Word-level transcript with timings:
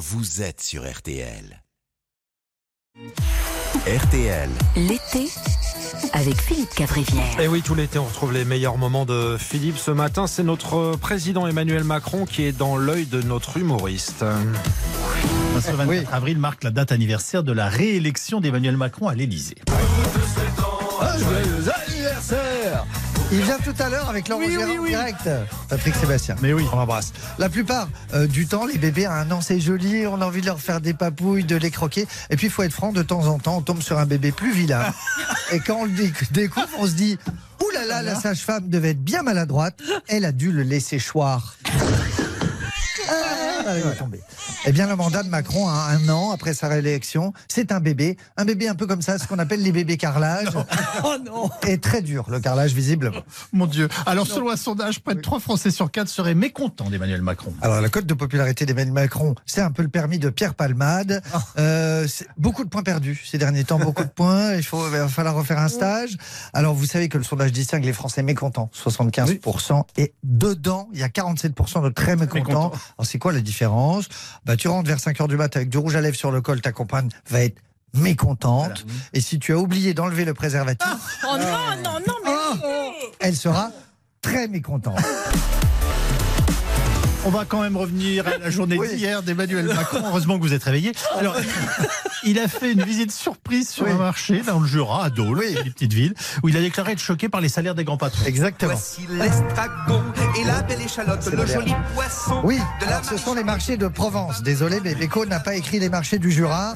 vous 0.00 0.40
êtes 0.40 0.62
sur 0.62 0.90
RTL. 0.90 1.62
RTL. 3.86 4.48
L'été 4.74 5.28
avec 6.14 6.40
Philippe 6.40 6.70
Cavrivière. 6.70 7.38
Et 7.38 7.48
oui, 7.48 7.60
tout 7.60 7.74
l'été, 7.74 7.98
on 7.98 8.06
retrouve 8.06 8.32
les 8.32 8.46
meilleurs 8.46 8.78
moments 8.78 9.04
de 9.04 9.36
Philippe. 9.38 9.76
Ce 9.76 9.90
matin, 9.90 10.26
c'est 10.26 10.42
notre 10.42 10.96
président 10.96 11.46
Emmanuel 11.46 11.84
Macron 11.84 12.24
qui 12.24 12.44
est 12.44 12.52
dans 12.52 12.78
l'œil 12.78 13.04
de 13.04 13.20
notre 13.20 13.58
humoriste. 13.58 14.24
Ce 15.60 15.70
24 15.70 16.14
avril 16.14 16.38
marque 16.38 16.64
la 16.64 16.70
date 16.70 16.92
anniversaire 16.92 17.42
de 17.42 17.52
la 17.52 17.68
réélection 17.68 18.40
d'Emmanuel 18.40 18.78
Macron 18.78 19.06
à 19.06 19.14
l'Élysée. 19.14 19.58
anniversaire 21.86 22.86
Il 23.32 23.42
vient 23.42 23.58
tout 23.58 23.74
à 23.78 23.88
l'heure 23.88 24.08
avec 24.08 24.26
Laurent 24.28 24.42
Oui, 24.44 24.50
Gérard 24.52 24.68
oui, 24.70 24.78
oui. 24.80 24.88
direct. 24.90 25.28
Patrick 25.68 25.94
Sébastien. 25.94 26.34
Mais 26.42 26.52
oui. 26.52 26.66
On 26.72 26.76
l'embrasse. 26.76 27.12
La 27.38 27.48
plupart 27.48 27.88
euh, 28.12 28.26
du 28.26 28.46
temps, 28.48 28.66
les 28.66 28.76
bébés 28.76 29.06
à 29.06 29.12
un 29.12 29.30
an, 29.30 29.40
c'est 29.40 29.60
joli. 29.60 30.04
On 30.06 30.20
a 30.20 30.26
envie 30.26 30.40
de 30.40 30.46
leur 30.46 30.60
faire 30.60 30.80
des 30.80 30.94
papouilles, 30.94 31.44
de 31.44 31.54
les 31.56 31.70
croquer. 31.70 32.08
Et 32.30 32.36
puis, 32.36 32.48
il 32.48 32.50
faut 32.52 32.64
être 32.64 32.72
franc, 32.72 32.92
de 32.92 33.02
temps 33.02 33.26
en 33.26 33.38
temps, 33.38 33.58
on 33.58 33.62
tombe 33.62 33.82
sur 33.82 33.98
un 33.98 34.06
bébé 34.06 34.32
plus 34.32 34.52
vilain. 34.52 34.82
Et 35.52 35.60
quand 35.60 35.76
on 35.76 35.84
le 35.84 35.90
dé- 35.92 36.12
découvre, 36.32 36.66
on 36.78 36.86
se 36.86 36.92
dit 36.92 37.18
Ouh 37.62 37.70
là 37.72 37.84
là, 37.84 38.02
la 38.02 38.16
sage-femme 38.16 38.68
devait 38.68 38.90
être 38.90 39.02
bien 39.04 39.22
maladroite. 39.22 39.78
Elle 40.08 40.24
a 40.24 40.32
dû 40.32 40.50
le 40.50 40.62
laisser 40.64 40.98
choir. 40.98 41.54
Ah, 43.08 43.74
elle 43.76 43.82
va 43.82 43.90
tomber. 43.92 44.20
Eh 44.66 44.72
bien, 44.72 44.86
le 44.86 44.94
mandat 44.94 45.22
de 45.22 45.28
Macron 45.30 45.68
a 45.68 45.88
un 45.90 46.06
an 46.10 46.32
après 46.32 46.52
sa 46.52 46.68
réélection. 46.68 47.32
C'est 47.48 47.72
un 47.72 47.80
bébé. 47.80 48.18
Un 48.36 48.44
bébé 48.44 48.68
un 48.68 48.74
peu 48.74 48.86
comme 48.86 49.00
ça, 49.00 49.18
ce 49.18 49.26
qu'on 49.26 49.38
appelle 49.38 49.62
les 49.62 49.72
bébés 49.72 49.96
carrelage. 49.96 50.48
Oh 51.02 51.16
non 51.24 51.48
Et 51.66 51.78
très 51.78 52.02
dur, 52.02 52.26
le 52.28 52.40
carrelage, 52.40 52.74
visiblement. 52.74 53.22
Mon 53.52 53.66
Dieu. 53.66 53.88
Alors, 54.04 54.26
selon 54.26 54.50
un 54.50 54.56
sondage, 54.56 55.00
près 55.00 55.14
de 55.14 55.20
3 55.20 55.40
Français 55.40 55.70
sur 55.70 55.90
4 55.90 56.08
seraient 56.08 56.34
mécontents 56.34 56.90
d'Emmanuel 56.90 57.22
Macron. 57.22 57.54
Alors, 57.62 57.80
la 57.80 57.88
cote 57.88 58.04
de 58.06 58.12
popularité 58.12 58.66
d'Emmanuel 58.66 58.92
Macron, 58.92 59.34
c'est 59.46 59.62
un 59.62 59.70
peu 59.70 59.82
le 59.82 59.88
permis 59.88 60.18
de 60.18 60.28
Pierre 60.28 60.54
Palmade. 60.54 61.22
Euh, 61.58 62.06
c'est 62.06 62.28
beaucoup 62.36 62.64
de 62.64 62.68
points 62.68 62.82
perdus 62.82 63.22
ces 63.24 63.38
derniers 63.38 63.64
temps, 63.64 63.78
beaucoup 63.78 64.04
de 64.04 64.08
points. 64.08 64.54
Il, 64.54 64.62
faut, 64.62 64.86
il 64.86 64.92
va 64.92 65.08
falloir 65.08 65.34
refaire 65.34 65.58
un 65.58 65.68
stage. 65.68 66.16
Alors, 66.52 66.74
vous 66.74 66.86
savez 66.86 67.08
que 67.08 67.16
le 67.16 67.24
sondage 67.24 67.52
distingue 67.52 67.84
les 67.84 67.94
Français 67.94 68.22
mécontents, 68.22 68.70
75%, 68.74 69.84
et 69.96 70.12
dedans, 70.22 70.88
il 70.92 71.00
y 71.00 71.02
a 71.02 71.08
47% 71.08 71.82
de 71.82 71.88
très 71.88 72.16
mécontents. 72.16 72.34
Mécontents. 72.34 72.72
Alors, 72.98 73.06
c'est 73.06 73.18
quoi 73.18 73.32
la 73.32 73.40
différence? 73.40 74.08
Bah, 74.50 74.56
Tu 74.56 74.66
rentres 74.66 74.88
vers 74.88 74.98
5 74.98 75.20
heures 75.20 75.28
du 75.28 75.36
mat 75.36 75.54
avec 75.54 75.68
du 75.68 75.78
rouge 75.78 75.94
à 75.94 76.00
lèvres 76.00 76.16
sur 76.16 76.32
le 76.32 76.40
col, 76.40 76.60
ta 76.60 76.72
compagne 76.72 77.08
va 77.28 77.42
être 77.42 77.60
mécontente. 77.94 78.84
Et 79.12 79.20
si 79.20 79.38
tu 79.38 79.52
as 79.52 79.58
oublié 79.58 79.94
d'enlever 79.94 80.24
le 80.24 80.34
préservatif, 80.34 80.88
Oh 81.24 81.36
non, 81.38 81.82
non, 81.84 81.98
non, 82.06 82.14
mais 82.24 82.32
Ah 82.34 82.90
elle 83.20 83.36
sera 83.36 83.70
très 84.22 84.48
mécontente. 84.48 84.98
On 87.26 87.28
va 87.30 87.44
quand 87.44 87.60
même 87.60 87.76
revenir 87.76 88.26
à 88.26 88.38
la 88.38 88.48
journée 88.48 88.78
Oui. 88.78 88.88
d'hier 88.96 89.22
d'Emmanuel 89.22 89.66
Macron. 89.66 90.00
Heureusement 90.06 90.38
que 90.38 90.42
vous 90.42 90.54
êtes 90.54 90.64
réveillés. 90.64 90.92
Alors, 91.18 91.36
il 92.24 92.38
a 92.38 92.48
fait 92.48 92.72
une 92.72 92.82
visite 92.82 93.12
surprise 93.12 93.68
sur 93.68 93.84
Oui. 93.84 93.90
un 93.92 93.96
marché 93.98 94.40
dans 94.40 94.58
le 94.58 94.66
Jura, 94.66 95.04
à 95.04 95.10
Dole, 95.10 95.38
Oui. 95.38 95.54
une 95.66 95.70
petite 95.70 95.92
ville, 95.92 96.14
où 96.42 96.48
il 96.48 96.56
a 96.56 96.60
déclaré 96.60 96.92
être 96.92 96.98
choqué 96.98 97.28
par 97.28 97.42
les 97.42 97.50
salaires 97.50 97.74
des 97.74 97.84
grands 97.84 97.98
patrons. 97.98 98.24
Exactement. 98.24 98.72
Voici 98.72 99.02
l'estragon 99.10 100.02
et 100.40 100.44
la 100.44 100.62
belle 100.62 100.80
échalote, 100.80 101.18
C'est 101.22 101.36
le 101.36 101.44
joli 101.44 101.74
poisson 101.94 102.40
Oui, 102.42 102.56
de 102.80 102.86
la 102.86 102.92
alors 102.96 103.04
ce 103.04 103.18
sont 103.18 103.34
les 103.34 103.44
marchés 103.44 103.76
de 103.76 103.86
Provence. 103.88 104.42
Désolé, 104.42 104.80
mais 104.82 104.94
Beko 104.94 105.26
n'a 105.26 105.40
pas 105.40 105.56
écrit 105.56 105.78
les 105.78 105.90
marchés 105.90 106.18
du 106.18 106.30
Jura. 106.32 106.74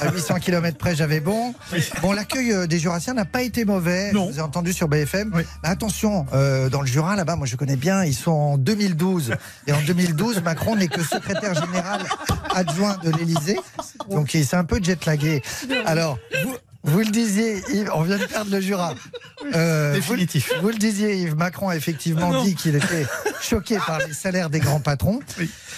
À 0.00 0.10
800 0.12 0.40
km 0.40 0.76
près, 0.78 0.96
j'avais 0.96 1.20
bon. 1.20 1.54
Bon, 2.02 2.10
l'accueil 2.12 2.52
euh, 2.52 2.66
des 2.66 2.80
Jurassiens 2.80 3.14
n'a 3.14 3.24
pas 3.24 3.42
été 3.42 3.64
mauvais. 3.64 4.10
Non. 4.12 4.26
Je 4.26 4.32
vous 4.32 4.38
ai 4.40 4.42
entendu 4.42 4.72
sur 4.72 4.88
BFM. 4.88 5.30
Oui. 5.32 5.42
Mais 5.62 5.68
attention, 5.68 6.26
euh, 6.34 6.68
dans 6.70 6.80
le 6.80 6.88
Jura, 6.88 7.14
là-bas, 7.14 7.36
moi 7.36 7.46
je 7.46 7.54
connais 7.54 7.76
bien, 7.76 8.02
ils 8.04 8.14
sont 8.14 8.32
en 8.32 8.58
2012. 8.58 9.34
Et 9.68 9.75
en 9.76 9.82
2012, 9.86 10.42
Macron 10.42 10.76
n'est 10.76 10.88
que 10.88 11.02
secrétaire 11.02 11.54
général 11.54 12.00
adjoint 12.54 12.96
de 13.02 13.10
l'Élysée. 13.10 13.58
Donc 14.10 14.34
il 14.34 14.46
s'est 14.46 14.56
un 14.56 14.64
peu 14.64 14.80
jet-lagué. 14.82 15.42
Alors, 15.84 16.18
vous, 16.44 16.56
vous 16.84 16.98
le 17.00 17.06
disiez, 17.06 17.62
Yves, 17.72 17.90
on 17.94 18.02
vient 18.02 18.18
de 18.18 18.24
perdre 18.24 18.50
le 18.50 18.60
Jura. 18.60 18.94
Euh, 19.54 19.94
Définitif. 19.94 20.52
vous 20.60 20.68
le 20.68 20.74
disiez, 20.76 21.16
Yves, 21.16 21.36
Macron 21.36 21.68
a 21.68 21.76
effectivement 21.76 22.42
dit 22.42 22.54
qu'il 22.54 22.76
était 22.76 23.06
choqué 23.42 23.78
par 23.86 23.98
les 24.06 24.12
salaires 24.12 24.50
des 24.50 24.60
grands 24.60 24.80
patrons. 24.80 25.20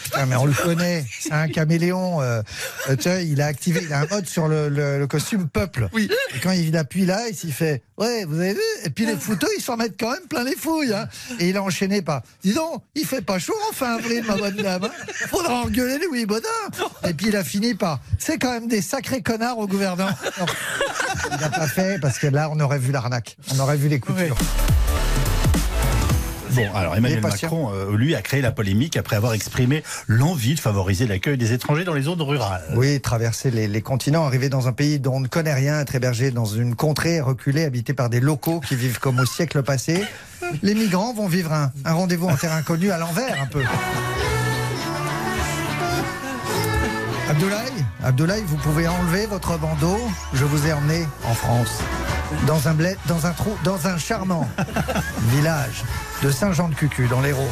Putain, 0.04 0.26
mais 0.26 0.36
on 0.36 0.46
le 0.46 0.52
connaît, 0.54 1.04
c'est 1.20 1.32
un 1.32 1.48
caméléon. 1.48 2.20
euh, 2.22 2.42
euh, 2.88 2.96
tu 2.96 3.08
vois, 3.08 3.20
il 3.20 3.40
a 3.42 3.46
activé, 3.46 3.80
il 3.84 3.92
a 3.92 4.00
un 4.00 4.06
mode 4.06 4.26
sur 4.26 4.48
le, 4.48 4.68
le- 4.68 4.98
le 4.98 5.06
costume 5.06 5.48
peuple. 5.48 5.88
Oui. 5.92 6.08
Et 6.34 6.38
quand 6.40 6.52
il 6.52 6.76
appuie 6.76 7.04
là, 7.06 7.28
il 7.28 7.34
s'y 7.36 7.52
fait 7.52 7.82
Ouais, 7.98 8.24
vous 8.24 8.38
avez 8.38 8.54
vu? 8.54 8.60
Et 8.84 8.90
puis 8.90 9.06
les 9.06 9.16
photos, 9.16 9.50
ils 9.58 9.62
s'en 9.62 9.76
mettent 9.76 9.98
quand 9.98 10.12
même 10.12 10.26
plein 10.28 10.44
les 10.44 10.54
fouilles. 10.54 10.94
hein. 10.94 11.08
Et 11.40 11.48
il 11.48 11.56
a 11.56 11.62
enchaîné 11.62 12.00
par 12.00 12.22
Dis 12.42 12.54
donc, 12.54 12.82
il 12.94 13.04
fait 13.04 13.22
pas 13.22 13.38
chaud 13.40 13.54
en 13.68 13.72
fin 13.74 13.96
avril, 13.96 14.22
ma 14.26 14.36
bonne 14.36 14.56
dame. 14.56 14.84
hein. 14.84 14.90
Faudra 15.28 15.54
engueuler 15.62 15.98
Louis 16.06 16.24
Baudin. 16.24 16.48
Et 17.06 17.12
puis 17.12 17.26
il 17.28 17.36
a 17.36 17.42
fini 17.44 17.74
par 17.74 18.00
C'est 18.18 18.38
quand 18.38 18.52
même 18.52 18.68
des 18.68 18.82
sacrés 18.82 19.20
connards 19.22 19.58
au 19.58 19.66
gouvernement. 19.66 20.10
Non, 20.38 20.46
il 21.32 21.40
n'a 21.40 21.48
pas 21.50 21.66
fait 21.66 22.00
parce 22.00 22.18
que 22.18 22.28
là, 22.28 22.48
on 22.52 22.60
aurait 22.60 22.78
vu 22.78 22.92
l'arnaque. 22.92 23.36
On 23.54 23.58
aurait 23.58 23.76
vu 23.76 23.88
les 23.88 23.98
coutures. 24.00 24.36
Bon, 26.52 26.74
alors 26.74 26.96
Emmanuel. 26.96 27.20
Macron, 27.20 27.70
euh, 27.72 27.96
lui, 27.96 28.14
a 28.14 28.22
créé 28.22 28.40
la 28.40 28.52
polémique 28.52 28.96
après 28.96 29.16
avoir 29.16 29.34
exprimé 29.34 29.82
l'envie 30.06 30.54
de 30.54 30.60
favoriser 30.60 31.06
l'accueil 31.06 31.36
des 31.36 31.52
étrangers 31.52 31.84
dans 31.84 31.94
les 31.94 32.02
zones 32.02 32.22
rurales. 32.22 32.64
Oui, 32.74 33.00
traverser 33.00 33.50
les, 33.50 33.68
les 33.68 33.82
continents, 33.82 34.24
arriver 34.26 34.48
dans 34.48 34.68
un 34.68 34.72
pays 34.72 34.98
dont 34.98 35.16
on 35.16 35.20
ne 35.20 35.28
connaît 35.28 35.54
rien, 35.54 35.80
être 35.80 35.94
hébergé 35.94 36.30
dans 36.30 36.46
une 36.46 36.74
contrée 36.74 37.20
reculée, 37.20 37.64
habitée 37.64 37.94
par 37.94 38.08
des 38.08 38.20
locaux 38.20 38.60
qui 38.60 38.76
vivent 38.76 38.98
comme 38.98 39.18
au 39.20 39.26
siècle 39.26 39.62
passé. 39.62 40.04
Les 40.62 40.74
migrants 40.74 41.12
vont 41.12 41.28
vivre 41.28 41.52
un, 41.52 41.72
un 41.84 41.92
rendez-vous 41.92 42.28
en 42.28 42.36
terre 42.36 42.52
inconnue 42.52 42.90
à 42.90 42.98
l'envers 42.98 43.40
un 43.42 43.46
peu. 43.46 43.62
Abdoulaye, 47.28 47.84
Abdoulaye, 48.02 48.42
vous 48.46 48.56
pouvez 48.56 48.88
enlever 48.88 49.26
votre 49.26 49.58
bandeau. 49.58 49.98
Je 50.32 50.44
vous 50.44 50.66
ai 50.66 50.72
emmené 50.72 51.06
en 51.24 51.34
France. 51.34 51.80
Dans 52.46 52.68
un 52.68 52.74
bled, 52.74 52.96
dans 53.06 53.26
un 53.26 53.32
trou, 53.32 53.50
dans 53.64 53.86
un 53.86 53.98
charmant 53.98 54.48
village 55.30 55.82
de 56.22 56.30
Saint-Jean-de-Cucu, 56.30 57.06
dans 57.08 57.20
l'Hérault. 57.20 57.50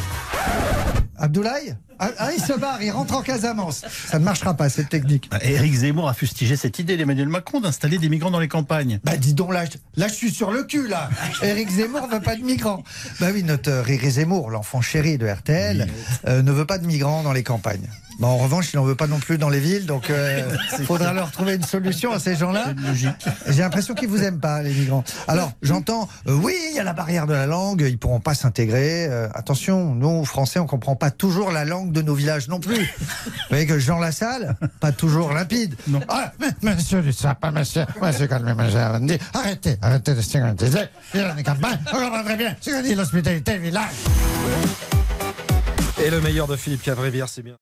Abdoulaye 1.17 1.75
ah, 1.99 2.11
ah, 2.19 2.29
il 2.31 2.39
se 2.39 2.53
barre, 2.53 2.83
il 2.83 2.91
rentre 2.91 3.15
en 3.15 3.23
Casamance. 3.23 3.83
Ça 4.07 4.19
ne 4.19 4.23
marchera 4.23 4.53
pas, 4.53 4.69
cette 4.69 4.89
technique. 4.89 5.31
Éric 5.41 5.73
Zemmour 5.73 6.07
a 6.07 6.13
fustigé 6.13 6.55
cette 6.55 6.77
idée 6.77 6.95
d'Emmanuel 6.95 7.27
Macron 7.27 7.59
d'installer 7.59 7.97
des 7.97 8.07
migrants 8.07 8.29
dans 8.29 8.39
les 8.39 8.47
campagnes. 8.47 8.99
Bah 9.03 9.17
dis 9.17 9.33
donc, 9.33 9.51
là, 9.51 9.65
je- 9.65 9.77
là 9.99 10.07
je 10.07 10.13
suis 10.13 10.29
sur 10.29 10.51
le 10.51 10.61
cul, 10.63 10.87
là. 10.87 11.09
Éric 11.41 11.71
Zemmour 11.71 12.07
veut 12.07 12.19
pas 12.19 12.35
de 12.35 12.43
migrants. 12.43 12.83
Bah 13.19 13.29
oui, 13.33 13.41
notre 13.41 13.71
euh, 13.71 13.83
Éric 13.87 14.07
Zemmour, 14.11 14.51
l'enfant 14.51 14.79
chéri 14.79 15.17
de 15.17 15.25
RTL, 15.27 15.87
euh, 16.27 16.43
ne 16.43 16.51
veut 16.51 16.65
pas 16.65 16.77
de 16.77 16.85
migrants 16.85 17.23
dans 17.23 17.33
les 17.33 17.41
campagnes. 17.41 17.89
Bah, 18.19 18.27
en 18.27 18.37
revanche, 18.37 18.73
il 18.73 18.77
n'en 18.77 18.83
veut 18.83 18.95
pas 18.95 19.07
non 19.07 19.19
plus 19.19 19.37
dans 19.37 19.49
les 19.49 19.59
villes, 19.59 19.85
donc 19.85 20.11
il 20.79 20.85
faudra 20.85 21.13
leur 21.13 21.31
trouver 21.31 21.55
une 21.55 21.63
solution 21.63 22.11
à 22.11 22.19
ces 22.19 22.35
gens-là. 22.35 22.73
J'ai 22.93 23.61
l'impression 23.61 23.93
qu'ils 23.93 24.07
vous 24.09 24.23
aiment 24.23 24.39
pas, 24.39 24.61
les 24.61 24.73
migrants. 24.73 25.03
Alors, 25.27 25.51
j'entends, 25.61 26.07
euh, 26.27 26.33
oui, 26.33 26.55
il 26.71 26.75
y 26.75 26.79
a 26.79 26.83
la 26.83 26.93
barrière 26.93 27.27
de 27.27 27.33
la 27.33 27.45
langue, 27.45 27.85
ils 27.87 27.97
pourront 27.97 28.19
pas 28.19 28.33
s'intégrer. 28.33 29.05
Euh, 29.07 29.27
attention, 29.33 29.93
nous, 29.93 30.25
Français, 30.25 30.59
on 30.59 30.65
comprend 30.65 30.95
pas 30.95 31.11
toujours 31.11 31.51
la 31.51 31.65
langue 31.65 31.91
de 31.91 32.01
nos 32.01 32.13
villages 32.15 32.47
non 32.47 32.59
plus. 32.59 32.75
Vous 32.99 33.31
voyez 33.49 33.65
que 33.65 33.79
Jean 33.79 33.99
Lassalle, 33.99 34.55
pas 34.79 34.91
toujours 34.91 35.33
limpide. 35.33 35.75
Non. 35.87 35.99
Ah, 36.07 36.31
mais- 36.39 36.75
monsieur 36.75 37.01
du 37.01 37.13
sapin, 37.13 37.51
monsieur, 37.51 37.85
monsieur, 38.01 38.27
calmez, 38.27 38.53
monsieur, 38.53 38.79
arrêtez, 39.33 39.77
arrêtez 39.81 40.13
de 40.15 40.21
stigmatiser. 40.21 40.85
Il 41.13 41.21
en 41.21 41.37
est 41.37 41.43
campagne, 41.43 41.79
on 41.93 41.97
comprend 41.97 42.23
très 42.23 42.37
bien 42.37 42.55
ce 42.61 42.69
que 42.71 42.83
dit 42.83 42.95
l'hospitalité 42.95 43.57
village. 43.57 43.93
Et 46.03 46.09
le 46.09 46.21
meilleur 46.21 46.47
de 46.47 46.55
Philippe 46.55 46.83
Cavrivière, 46.83 47.27
c'est 47.27 47.41
bien. 47.41 47.55